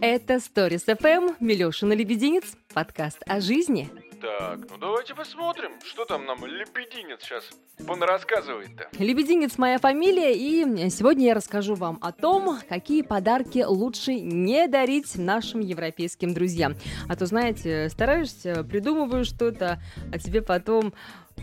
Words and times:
Это 0.00 0.34
Stories 0.34 0.86
FM, 0.86 1.34
Милешина 1.40 1.92
Лебединец, 1.92 2.56
подкаст 2.72 3.18
о 3.26 3.40
жизни. 3.40 3.90
Так, 4.20 4.58
ну 4.70 4.78
давайте 4.78 5.14
посмотрим, 5.14 5.72
что 5.84 6.04
там 6.04 6.26
нам 6.26 6.44
Лебединец 6.44 7.20
сейчас 7.22 7.50
рассказывает-то. 7.78 8.88
Лебединец 8.98 9.58
моя 9.58 9.78
фамилия, 9.78 10.34
и 10.34 10.90
сегодня 10.90 11.26
я 11.26 11.34
расскажу 11.34 11.74
вам 11.74 11.98
о 12.00 12.10
том, 12.10 12.58
какие 12.68 13.02
подарки 13.02 13.64
лучше 13.64 14.14
не 14.14 14.66
дарить 14.66 15.16
нашим 15.16 15.60
европейским 15.60 16.34
друзьям. 16.34 16.74
А 17.08 17.14
то, 17.14 17.26
знаете, 17.26 17.88
стараешься, 17.90 18.64
придумываю 18.64 19.24
что-то, 19.24 19.80
а 20.12 20.18
тебе 20.18 20.42
потом 20.42 20.92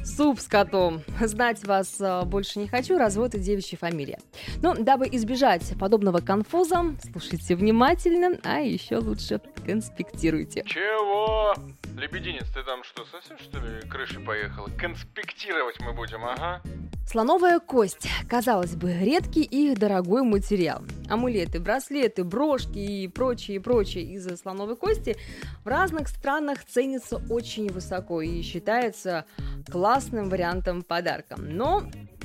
Суп 0.03 0.39
с 0.39 0.48
котом. 0.48 1.02
Знать 1.21 1.66
вас 1.66 1.99
э, 1.99 2.23
больше 2.26 2.59
не 2.59 2.67
хочу, 2.67 2.98
развод 2.98 3.34
и 3.35 3.39
девичья 3.39 3.77
фамилия. 3.77 4.20
Но 4.62 4.76
дабы 4.76 5.07
избежать 5.12 5.73
подобного 5.80 6.20
конфуза, 6.20 6.95
слушайте 7.12 7.55
внимательно, 7.55 8.38
а 8.44 8.59
еще 8.59 8.98
лучше 8.98 9.39
конспектируйте. 9.66 10.63
Чего? 10.66 11.55
Лебединец, 11.98 12.49
ты 12.54 12.62
там 12.63 12.84
что, 12.84 13.05
совсем 13.05 13.38
что 13.38 13.58
ли 13.59 13.80
крыши 13.90 14.20
поехал? 14.20 14.67
Конспектировать 14.77 15.80
мы 15.80 15.94
будем, 15.94 16.26
ага. 16.26 16.62
Слоновая 17.08 17.59
кость. 17.59 18.09
Казалось 18.27 18.76
бы, 18.76 18.91
редкий 18.91 19.44
и 19.44 19.73
дорогой 19.73 20.23
материал. 20.23 20.84
Амулеты, 21.08 21.62
браслеты, 21.62 22.26
брошки 22.26 22.80
и 22.80 23.08
прочее, 23.08 23.62
прочее 23.62 24.03
из 24.03 24.27
слоновой 24.38 24.76
кости 24.76 25.16
в 25.63 25.67
разных 25.67 26.09
странах 26.09 26.66
ценятся 26.66 27.22
очень 27.30 27.72
высоко 27.72 28.22
и 28.22 28.41
считается 28.41 29.25
классным 29.72 30.30
вариантом 30.30 30.81
подарка. 30.81 31.36
Но 31.38 31.84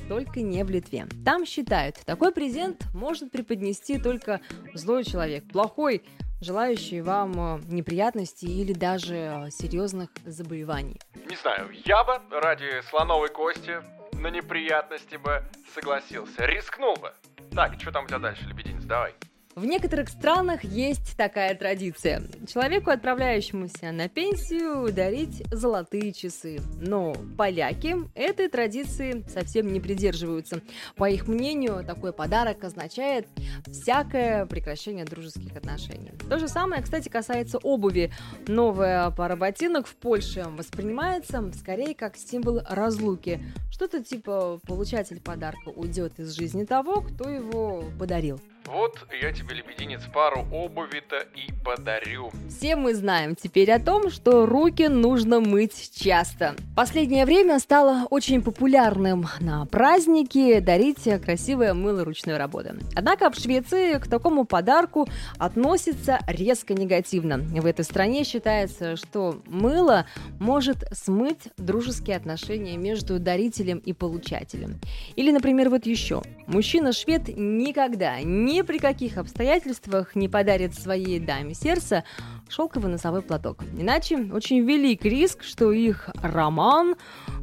только 0.09 0.41
не 0.41 0.65
в 0.65 0.69
Литве. 0.69 1.07
Там 1.23 1.45
считают, 1.45 1.95
такой 2.05 2.33
презент 2.33 2.83
может 2.93 3.31
преподнести 3.31 3.97
только 3.97 4.41
злой 4.73 5.05
человек, 5.05 5.47
плохой, 5.47 6.03
желающий 6.41 7.01
вам 7.01 7.33
э, 7.39 7.59
неприятностей 7.69 8.47
или 8.47 8.73
даже 8.73 9.15
э, 9.15 9.51
серьезных 9.51 10.09
заболеваний. 10.25 10.99
Не 11.29 11.35
знаю, 11.35 11.69
я 11.85 12.03
бы 12.03 12.19
ради 12.31 12.81
слоновой 12.89 13.29
кости 13.29 13.79
на 14.13 14.27
неприятности 14.27 15.15
бы 15.15 15.43
согласился. 15.73 16.45
Рискнул 16.45 16.95
бы. 16.95 17.13
Так, 17.55 17.79
что 17.79 17.91
там 17.91 18.05
у 18.05 18.07
тебя 18.07 18.19
дальше, 18.19 18.45
лебединец, 18.47 18.83
давай. 18.83 19.13
В 19.55 19.65
некоторых 19.65 20.07
странах 20.07 20.63
есть 20.63 21.17
такая 21.17 21.53
традиция. 21.55 22.23
Человеку, 22.47 22.89
отправляющемуся 22.89 23.91
на 23.91 24.07
пенсию, 24.07 24.93
дарить 24.93 25.43
золотые 25.51 26.13
часы. 26.13 26.61
Но 26.79 27.13
поляки 27.37 27.97
этой 28.15 28.47
традиции 28.47 29.25
совсем 29.27 29.73
не 29.73 29.81
придерживаются. 29.81 30.61
По 30.95 31.09
их 31.09 31.27
мнению, 31.27 31.83
такой 31.85 32.13
подарок 32.13 32.63
означает 32.63 33.27
всякое 33.67 34.45
прекращение 34.45 35.03
дружеских 35.03 35.53
отношений. 35.57 36.11
То 36.29 36.39
же 36.39 36.47
самое, 36.47 36.81
кстати, 36.81 37.09
касается 37.09 37.57
обуви. 37.57 38.13
Новая 38.47 39.11
пара 39.11 39.35
ботинок 39.35 39.85
в 39.85 39.95
Польше 39.95 40.45
воспринимается 40.47 41.51
скорее 41.59 41.93
как 41.93 42.15
символ 42.15 42.61
разлуки. 42.69 43.41
Что-то 43.69 44.01
типа 44.01 44.61
получатель 44.65 45.19
подарка 45.19 45.69
уйдет 45.69 46.19
из 46.19 46.31
жизни 46.37 46.63
того, 46.63 47.01
кто 47.01 47.29
его 47.29 47.83
подарил. 47.99 48.39
Вот 48.65 48.95
я 49.21 49.31
тебе, 49.31 49.55
лебединец, 49.55 50.01
пару 50.13 50.45
обуви-то 50.51 51.25
и 51.35 51.51
подарю. 51.63 52.31
Все 52.47 52.75
мы 52.75 52.93
знаем 52.93 53.35
теперь 53.35 53.71
о 53.71 53.79
том, 53.79 54.09
что 54.11 54.45
руки 54.45 54.87
нужно 54.87 55.39
мыть 55.39 55.91
часто. 55.95 56.55
Последнее 56.75 57.25
время 57.25 57.59
стало 57.59 58.07
очень 58.09 58.41
популярным 58.41 59.25
на 59.39 59.65
праздники 59.65 60.59
дарить 60.59 61.03
красивое 61.23 61.73
мыло 61.73 62.05
ручной 62.05 62.37
работы. 62.37 62.75
Однако 62.95 63.31
в 63.31 63.35
Швеции 63.35 63.97
к 63.97 64.07
такому 64.07 64.45
подарку 64.45 65.07
относится 65.37 66.19
резко 66.27 66.73
негативно. 66.73 67.37
В 67.37 67.65
этой 67.65 67.83
стране 67.83 68.23
считается, 68.23 68.95
что 68.95 69.41
мыло 69.47 70.05
может 70.39 70.77
смыть 70.93 71.49
дружеские 71.57 72.15
отношения 72.15 72.77
между 72.77 73.19
дарителем 73.19 73.79
и 73.79 73.93
получателем. 73.93 74.79
Или, 75.15 75.31
например, 75.31 75.69
вот 75.69 75.85
еще. 75.85 76.21
Мужчина-швед 76.47 77.29
никогда 77.35 78.21
не 78.21 78.50
ни 78.51 78.61
при 78.61 78.79
каких 78.79 79.17
обстоятельствах 79.17 80.15
не 80.15 80.27
подарит 80.27 80.73
своей 80.73 81.19
даме 81.19 81.53
сердца 81.53 82.03
шелковый 82.49 82.91
носовой 82.91 83.21
платок. 83.21 83.63
Иначе 83.77 84.17
очень 84.17 84.65
велик 84.67 85.05
риск, 85.05 85.43
что 85.43 85.71
их 85.71 86.09
роман, 86.21 86.95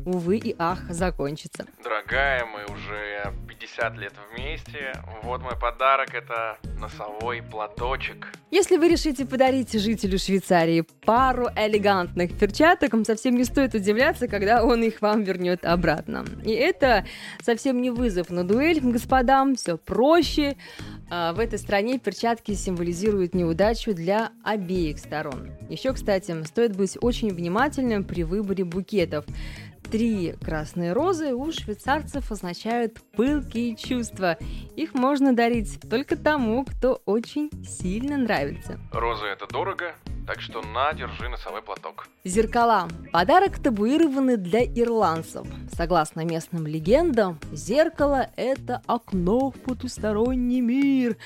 увы 0.05 0.37
и 0.37 0.55
ах, 0.59 0.81
закончится. 0.91 1.65
Дорогая, 1.83 2.45
мы 2.45 2.75
уже 2.75 3.33
50 3.59 3.97
лет 3.97 4.13
вместе. 4.33 4.93
Вот 5.23 5.43
мой 5.43 5.57
подарок, 5.61 6.15
это 6.15 6.59
носовой 6.79 7.43
платочек. 7.43 8.29
Если 8.51 8.77
вы 8.77 8.89
решите 8.89 9.27
подарить 9.27 9.73
жителю 9.73 10.19
Швейцарии 10.19 10.85
пару 11.05 11.49
элегантных 11.57 12.39
перчаток, 12.39 12.95
совсем 13.05 13.37
не 13.37 13.45
стоит 13.45 13.75
удивляться, 13.75 14.29
когда 14.29 14.65
он 14.65 14.83
их 14.83 15.03
вам 15.03 15.23
вернет 15.23 15.65
обратно. 15.65 16.25
И 16.45 16.53
это 16.53 17.05
совсем 17.43 17.81
не 17.83 17.91
вызов 17.91 18.31
на 18.31 18.45
дуэль, 18.45 18.81
господам, 18.81 19.57
все 19.57 19.77
проще. 19.77 20.57
А, 21.11 21.33
в 21.33 21.41
этой 21.41 21.59
стране 21.59 21.99
перчатки 21.99 22.53
символизируют 22.53 23.35
неудачу 23.35 23.95
для 23.95 24.31
обеих 24.45 24.99
сторон. 24.99 25.51
Еще, 25.69 25.93
кстати, 25.93 26.43
стоит 26.45 26.77
быть 26.77 26.99
очень 27.01 27.31
внимательным 27.31 28.05
при 28.05 28.25
выборе 28.25 28.65
букетов. 28.65 29.25
Три 29.91 30.35
красные 30.45 30.93
розы 30.93 31.33
у 31.33 31.51
швейцарцев 31.51 32.31
означают 32.31 33.01
пылкие 33.49 33.77
чувства. 33.77 34.37
Их 34.77 34.95
можно 34.95 35.33
дарить 35.33 35.81
только 35.89 36.17
тому, 36.17 36.65
кто 36.65 37.01
очень 37.07 37.51
сильно 37.65 38.17
нравится. 38.17 38.79
Розы 38.93 39.27
это 39.27 39.47
дорого, 39.47 39.95
так 40.27 40.41
что 40.41 40.61
на, 40.61 40.93
держи 40.93 41.29
носовой 41.29 41.63
платок. 41.63 42.09
Зеркала. 42.25 42.89
Подарок 43.13 43.59
табуированный 43.59 44.37
для 44.37 44.63
ирландцев. 44.65 45.47
Согласно 45.73 46.25
местным 46.25 46.67
легендам, 46.67 47.39
зеркало– 47.53 48.29
это 48.37 48.83
окно 48.87 49.51
в 49.51 49.55
потусторонний 49.61 50.61
мир. 50.61 51.17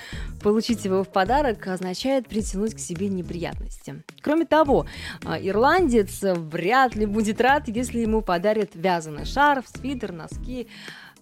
Получить 0.43 0.85
его 0.85 1.03
в 1.03 1.09
подарок 1.09 1.67
означает 1.67 2.29
притянуть 2.29 2.75
к 2.75 2.79
себе 2.79 3.09
неприятности. 3.09 4.03
Кроме 4.21 4.45
того, 4.45 4.87
а, 5.25 5.39
ирландец 5.41 6.21
вряд 6.23 6.95
ли 6.95 7.07
будет 7.07 7.41
рад, 7.41 7.69
если 7.69 8.01
ему 8.01 8.23
подарят 8.23 8.71
вязаный 8.75 9.25
шарф, 9.25 9.67
свитер, 9.67 10.13
носки, 10.13 10.69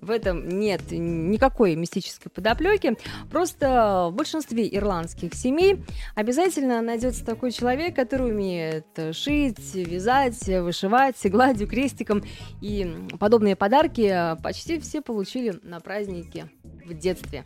в 0.00 0.10
этом 0.10 0.48
нет 0.48 0.90
никакой 0.90 1.74
мистической 1.76 2.30
подоплеки. 2.30 2.96
Просто 3.30 4.08
в 4.10 4.14
большинстве 4.14 4.68
ирландских 4.74 5.34
семей 5.34 5.84
обязательно 6.14 6.80
найдется 6.82 7.24
такой 7.24 7.52
человек, 7.52 7.94
который 7.94 8.30
умеет 8.32 8.86
шить, 9.12 9.74
вязать, 9.74 10.46
вышивать, 10.46 11.16
гладью, 11.24 11.68
крестиком. 11.68 12.22
И 12.60 13.08
подобные 13.18 13.56
подарки 13.56 14.36
почти 14.42 14.80
все 14.80 15.00
получили 15.00 15.58
на 15.62 15.80
празднике 15.80 16.50
в 16.84 16.94
детстве. 16.94 17.44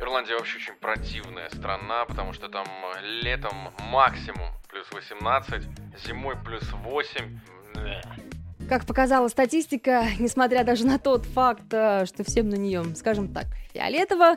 Ирландия 0.00 0.34
вообще 0.34 0.56
очень 0.56 0.74
противная 0.74 1.48
страна, 1.50 2.04
потому 2.06 2.32
что 2.32 2.48
там 2.48 2.66
летом 3.22 3.70
максимум 3.90 4.48
плюс 4.68 4.90
18, 4.92 5.62
зимой 6.06 6.34
плюс 6.44 6.64
8. 6.72 7.38
Как 8.72 8.86
показала 8.86 9.28
статистика, 9.28 10.06
несмотря 10.18 10.64
даже 10.64 10.86
на 10.86 10.98
тот 10.98 11.26
факт, 11.26 11.66
э, 11.72 12.06
что 12.06 12.24
всем 12.24 12.48
на 12.48 12.54
нее, 12.54 12.82
скажем 12.96 13.28
так, 13.28 13.44
фиолетово, 13.74 14.36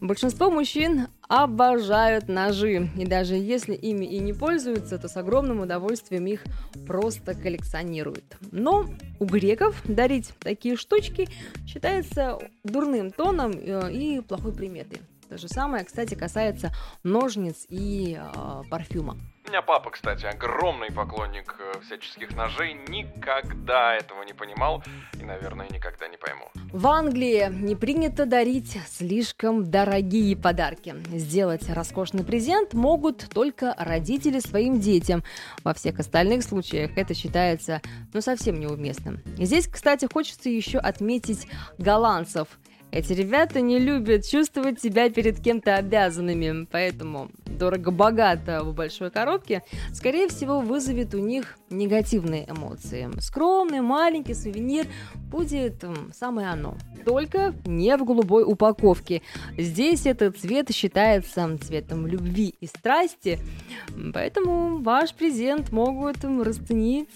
большинство 0.00 0.50
мужчин 0.50 1.08
обожают 1.28 2.26
ножи. 2.26 2.88
И 2.96 3.04
даже 3.04 3.34
если 3.34 3.74
ими 3.74 4.06
и 4.06 4.20
не 4.20 4.32
пользуются, 4.32 4.96
то 4.96 5.06
с 5.06 5.18
огромным 5.18 5.60
удовольствием 5.60 6.24
их 6.24 6.44
просто 6.86 7.34
коллекционируют. 7.34 8.24
Но 8.52 8.86
у 9.20 9.26
греков 9.26 9.82
дарить 9.84 10.32
такие 10.38 10.76
штучки 10.76 11.28
считается 11.66 12.38
дурным 12.62 13.10
тоном 13.10 13.52
э, 13.52 13.92
и 13.92 14.22
плохой 14.22 14.54
приметой. 14.54 15.02
То 15.28 15.38
же 15.38 15.48
самое, 15.48 15.84
кстати, 15.84 16.14
касается 16.14 16.72
ножниц 17.02 17.66
и 17.68 18.18
э, 18.20 18.62
парфюма. 18.70 19.16
У 19.46 19.50
меня 19.50 19.60
папа, 19.60 19.90
кстати, 19.90 20.24
огромный 20.24 20.90
поклонник 20.90 21.56
э, 21.58 21.80
всяческих 21.80 22.34
ножей, 22.34 22.74
никогда 22.88 23.94
этого 23.94 24.22
не 24.22 24.32
понимал 24.32 24.82
и, 25.20 25.22
наверное, 25.22 25.68
никогда 25.68 26.08
не 26.08 26.16
пойму. 26.16 26.48
В 26.72 26.86
Англии 26.86 27.48
не 27.50 27.74
принято 27.74 28.26
дарить 28.26 28.78
слишком 28.88 29.70
дорогие 29.70 30.36
подарки. 30.36 30.94
Сделать 31.10 31.68
роскошный 31.68 32.24
презент 32.24 32.74
могут 32.74 33.28
только 33.30 33.74
родители 33.78 34.40
своим 34.40 34.80
детям. 34.80 35.22
Во 35.62 35.74
всех 35.74 35.98
остальных 35.98 36.42
случаях 36.42 36.96
это 36.96 37.14
считается 37.14 37.82
ну, 38.12 38.20
совсем 38.20 38.58
неуместным. 38.58 39.20
Здесь, 39.36 39.68
кстати, 39.68 40.08
хочется 40.10 40.48
еще 40.48 40.78
отметить 40.78 41.46
голландцев– 41.78 42.48
эти 42.94 43.12
ребята 43.12 43.60
не 43.60 43.80
любят 43.80 44.24
чувствовать 44.24 44.80
себя 44.80 45.10
перед 45.10 45.40
кем-то 45.40 45.74
обязанными, 45.74 46.64
поэтому 46.70 47.28
дорого-богато 47.58 48.62
в 48.62 48.74
большой 48.74 49.10
коробке, 49.10 49.62
скорее 49.92 50.28
всего, 50.28 50.60
вызовет 50.60 51.14
у 51.14 51.18
них 51.18 51.56
негативные 51.70 52.48
эмоции. 52.50 53.10
Скромный, 53.20 53.80
маленький 53.80 54.34
сувенир 54.34 54.86
будет 55.30 55.84
самое 56.12 56.48
оно. 56.48 56.76
Только 57.04 57.54
не 57.64 57.96
в 57.96 58.04
голубой 58.04 58.44
упаковке. 58.44 59.22
Здесь 59.58 60.06
этот 60.06 60.38
цвет 60.38 60.74
считается 60.74 61.58
цветом 61.58 62.06
любви 62.06 62.54
и 62.60 62.66
страсти, 62.66 63.38
поэтому 64.12 64.82
ваш 64.82 65.14
презент 65.14 65.70
могут 65.72 66.24
расценить 66.24 67.10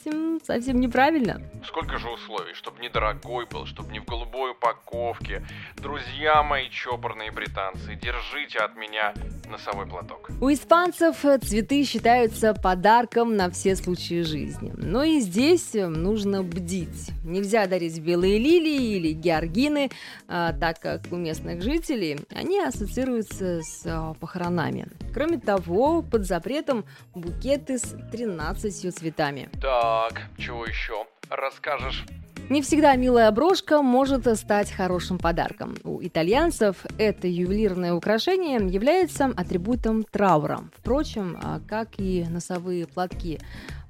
совсем 0.44 0.80
неправильно. 0.80 1.40
Сколько 1.64 1.98
же 1.98 2.08
условий, 2.08 2.54
чтобы 2.54 2.80
недорогой 2.80 3.46
был, 3.46 3.66
чтобы 3.66 3.92
не 3.92 4.00
в 4.00 4.04
голубой 4.04 4.52
упаковке. 4.52 5.42
Друзья 5.76 6.42
мои 6.42 6.68
чопорные 6.70 7.30
британцы, 7.30 7.94
держите 7.94 8.58
от 8.58 8.76
меня 8.76 9.14
носовой 9.48 9.86
платок. 9.86 10.30
У 10.40 10.52
испанцев 10.52 11.24
цветы 11.42 11.84
считаются 11.84 12.54
подарком 12.54 13.36
на 13.36 13.50
все 13.50 13.76
случаи 13.76 14.22
жизни. 14.22 14.72
Но 14.76 15.02
и 15.02 15.20
здесь 15.20 15.74
нужно 15.74 16.42
бдить. 16.42 17.10
Нельзя 17.24 17.66
дарить 17.66 17.98
белые 18.00 18.38
лилии 18.38 18.96
или 18.96 19.12
георгины, 19.12 19.90
а, 20.28 20.52
так 20.52 20.80
как 20.80 21.02
у 21.10 21.16
местных 21.16 21.62
жителей 21.62 22.18
они 22.34 22.60
ассоциируются 22.60 23.62
с 23.62 23.82
а, 23.86 24.14
похоронами. 24.14 24.88
Кроме 25.12 25.38
того, 25.38 26.02
под 26.02 26.26
запретом 26.26 26.84
букеты 27.14 27.78
с 27.78 27.96
13 28.12 28.94
цветами. 28.94 29.48
Так, 29.60 30.22
чего 30.38 30.64
еще 30.64 31.06
расскажешь? 31.30 32.04
Не 32.50 32.62
всегда 32.62 32.96
милая 32.96 33.30
брошка 33.30 33.82
может 33.82 34.26
стать 34.38 34.72
хорошим 34.72 35.18
подарком. 35.18 35.76
У 35.84 36.00
итальянцев 36.00 36.76
это 36.96 37.28
ювелирное 37.28 37.92
украшение 37.92 38.56
является 38.56 39.26
атрибутом 39.26 40.02
траура. 40.02 40.60
Впрочем, 40.74 41.38
а, 41.42 41.60
как 41.68 41.98
и 41.98 42.24
носовые 42.30 42.86
платки. 42.86 43.38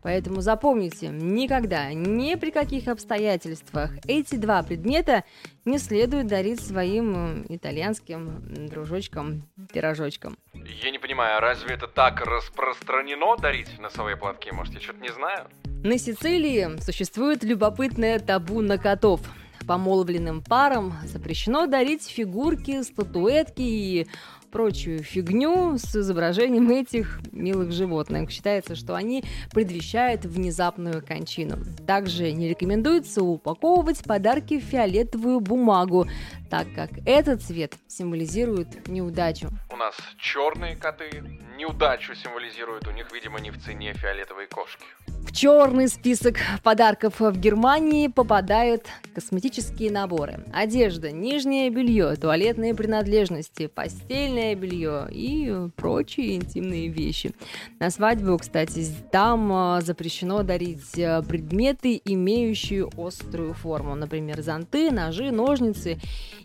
Поэтому 0.02 0.40
запомните, 0.40 1.08
никогда, 1.08 1.93
ни 1.93 2.34
при 2.34 2.50
каких 2.50 2.88
обстоятельствах 2.88 3.93
эти 4.08 4.34
два 4.34 4.64
предмета 4.64 5.22
не 5.64 5.78
следует 5.78 6.26
дарить 6.26 6.61
своим 6.61 7.46
итальянским 7.49 8.66
дружочкам, 8.69 9.44
пирожочкам. 9.72 10.37
Я 10.82 10.90
не 10.90 10.99
понимаю, 10.99 11.37
а 11.37 11.40
разве 11.40 11.76
это 11.76 11.87
так 11.87 12.22
распространено 12.26 13.37
дарить 13.37 13.78
носовые 13.78 14.16
платки? 14.16 14.50
Может, 14.50 14.75
я 14.75 14.81
что-то 14.81 15.00
не 15.00 15.12
знаю? 15.12 15.46
На 15.84 15.96
Сицилии 15.96 16.80
существует 16.82 17.44
любопытное 17.44 18.19
табу 18.19 18.60
на 18.62 18.78
котов. 18.78 19.20
Помолвленным 19.64 20.42
парам 20.42 20.94
запрещено 21.04 21.66
дарить 21.66 22.04
фигурки, 22.04 22.82
статуэтки 22.82 23.60
и 23.60 24.08
прочую 24.50 25.04
фигню 25.04 25.78
с 25.78 25.94
изображением 25.94 26.69
этих 26.70 27.20
милых 27.30 27.70
животных. 27.70 28.32
Считается, 28.32 28.75
что 28.75 28.96
они 28.96 29.22
предвещают 29.52 30.25
внезапную 30.25 31.04
кончину. 31.06 31.58
Также 31.86 32.32
не 32.32 32.48
рекомендуется 32.48 33.22
упаковывать 33.22 34.02
подарки 34.02 34.58
в 34.58 34.64
фиолетовую 34.64 35.38
бумагу, 35.38 36.08
так 36.50 36.66
как 36.75 36.90
этот 37.06 37.42
цвет 37.42 37.75
символизирует 37.86 38.88
неудачу. 38.88 39.48
У 39.70 39.76
нас 39.76 39.94
черные 40.19 40.75
коты 40.75 41.22
неудачу 41.56 42.16
символизируют, 42.16 42.88
у 42.88 42.90
них, 42.90 43.12
видимо, 43.12 43.38
не 43.38 43.52
в 43.52 43.62
цене 43.62 43.92
фиолетовые 43.92 44.48
кошки. 44.48 44.84
В 45.28 45.32
черный 45.32 45.88
список 45.88 46.36
подарков 46.62 47.20
в 47.20 47.38
Германии 47.38 48.08
попадают 48.08 48.86
косметические 49.14 49.92
наборы, 49.92 50.42
одежда, 50.54 51.12
нижнее 51.12 51.69
белье, 51.69 52.16
туалетные 52.16 52.75
принадлежности, 52.75 53.66
постельное 53.66 54.54
белье 54.54 55.06
и 55.10 55.69
прочие 55.76 56.36
интимные 56.36 56.88
вещи. 56.88 57.34
На 57.78 57.90
свадьбу, 57.90 58.38
кстати, 58.38 58.86
там 59.12 59.52
а, 59.52 59.80
запрещено 59.82 60.42
дарить 60.44 60.98
а, 60.98 61.20
предметы, 61.20 62.00
имеющие 62.06 62.88
острую 62.96 63.52
форму, 63.52 63.94
например, 63.96 64.40
зонты, 64.40 64.90
ножи, 64.90 65.30
ножницы 65.30 65.98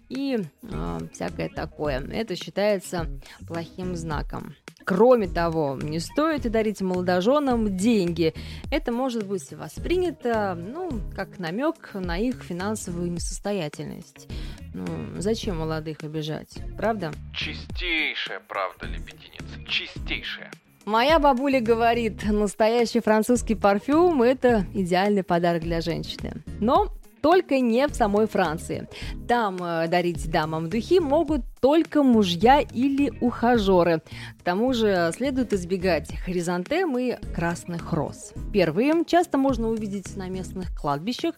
и 0.10 0.40
э, 0.62 1.00
всякое 1.14 1.48
такое. 1.48 2.02
Это 2.12 2.36
считается 2.36 3.08
плохим 3.48 3.96
знаком. 3.96 4.56
Кроме 4.86 5.28
того, 5.28 5.78
не 5.82 6.00
стоит 6.00 6.50
дарить 6.52 6.82
молодоженам 6.82 7.78
деньги. 7.78 8.34
Это 8.72 8.92
может 8.92 9.26
быть 9.26 9.52
воспринято, 9.54 10.56
ну, 10.56 10.90
как 11.16 11.40
намек 11.40 11.92
на 11.94 12.18
их 12.18 12.44
финансовую 12.44 13.12
несостоятельность. 13.12 14.28
Ну, 14.74 14.86
зачем 15.18 15.60
молодых 15.60 16.04
обижать, 16.04 16.58
правда? 16.78 17.12
Чистейшая 17.34 18.42
правда, 18.48 18.88
лебединец, 18.88 19.68
чистейшая. 19.68 20.52
Моя 20.86 21.18
бабуля 21.18 21.62
говорит, 21.62 22.24
настоящий 22.24 23.00
французский 23.00 23.56
парфюм– 23.56 24.22
это 24.24 24.66
идеальный 24.74 25.24
подарок 25.24 25.62
для 25.62 25.80
женщины. 25.80 26.44
Но 26.60 26.90
только 27.24 27.62
не 27.62 27.88
в 27.88 27.96
самой 27.96 28.28
Франции. 28.28 28.90
Там 29.30 29.56
э, 29.64 29.88
дарить 29.88 30.30
дамам 30.30 30.70
духи 30.70 31.00
могут 31.00 31.42
только 31.62 32.04
мужья 32.04 32.60
или 32.60 33.14
ухажеры. 33.22 34.02
К 34.40 34.44
тому 34.44 34.74
же 34.74 35.10
следует 35.16 35.54
избегать 35.54 36.14
хризантем 36.18 36.98
и 36.98 37.16
красных 37.34 37.94
роз. 37.94 38.34
Первые 38.52 39.06
часто 39.08 39.38
можно 39.38 39.70
увидеть 39.70 40.18
на 40.18 40.28
местных 40.28 40.76
кладбищах, 40.76 41.36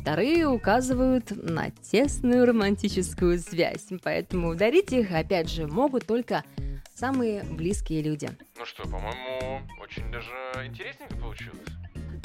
вторые 0.00 0.46
указывают 0.46 1.32
на 1.32 1.70
тесную 1.70 2.46
романтическую 2.46 3.40
связь, 3.40 3.88
поэтому 4.04 4.54
дарить 4.54 4.92
их, 4.92 5.10
опять 5.10 5.50
же, 5.50 5.66
могут 5.66 6.06
только 6.06 6.44
самые 6.94 7.42
близкие 7.42 8.00
люди. 8.02 8.30
Ну 8.56 8.64
что, 8.64 8.84
по-моему, 8.84 9.60
очень 9.82 10.08
даже 10.12 10.30
интересненько 10.64 11.16
получилось. 11.16 11.58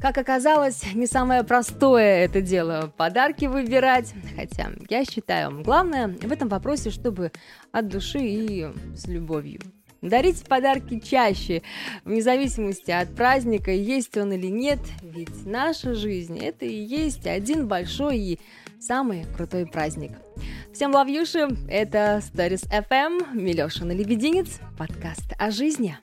Как 0.01 0.18
оказалось, 0.18 0.81
не 0.95 1.06
самое 1.06 1.44
простое 1.44 2.25
это 2.25 2.42
дело 2.42 2.92
подарки 2.98 3.45
выбирать. 3.45 4.13
Хотя 4.36 4.71
я 4.89 5.06
считаю, 5.06 5.62
главное 5.62 6.07
в 6.07 6.31
этом 6.31 6.50
вопросе, 6.50 6.89
чтобы 6.89 7.31
от 7.71 7.88
души 7.88 8.19
и 8.19 8.68
с 8.95 9.06
любовью. 9.07 9.62
Дарите 10.01 10.44
подарки 10.44 11.00
чаще, 11.00 11.62
вне 12.03 12.24
зависимости 12.24 12.89
от 12.89 13.13
праздника, 13.15 13.69
есть 13.69 14.18
он 14.18 14.33
или 14.33 14.48
нет, 14.48 14.80
ведь 15.03 15.45
наша 15.45 15.94
жизнь– 15.94 16.39
это 16.44 16.65
и 16.65 16.74
есть 16.74 17.27
один 17.27 17.68
большой 17.68 18.18
и 18.18 18.39
самый 18.80 19.25
крутой 19.36 19.68
праздник. 19.68 20.13
Всем 20.74 20.95
лавьюши, 20.95 21.50
это 21.69 22.24
Stories 22.33 22.68
FM, 22.71 23.36
Милешин 23.36 23.92
и 23.92 23.95
Лебединец, 23.95 24.59
подкаст 24.75 25.33
о 25.38 25.51
жизни. 25.51 26.00